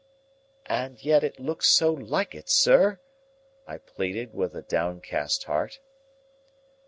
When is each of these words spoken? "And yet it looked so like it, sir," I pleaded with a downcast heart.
"And 0.65 0.99
yet 1.05 1.23
it 1.23 1.39
looked 1.39 1.63
so 1.65 1.93
like 1.93 2.33
it, 2.33 2.49
sir," 2.49 2.99
I 3.67 3.77
pleaded 3.77 4.33
with 4.33 4.55
a 4.55 4.63
downcast 4.63 5.43
heart. 5.43 5.79